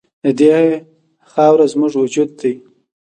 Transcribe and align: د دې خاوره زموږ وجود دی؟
د 0.23 0.25
دې 0.39 0.53
خاوره 1.31 1.65
زموږ 1.73 1.93
وجود 2.01 2.29
دی؟ 2.39 2.53